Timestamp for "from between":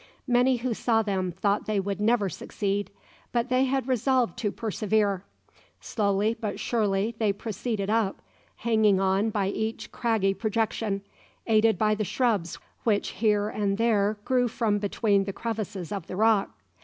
14.47-15.25